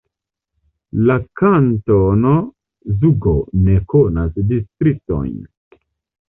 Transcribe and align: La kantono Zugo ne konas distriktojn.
La 1.09 1.17
kantono 1.41 2.31
Zugo 3.03 3.35
ne 3.67 3.77
konas 3.95 4.41
distriktojn. 4.55 5.39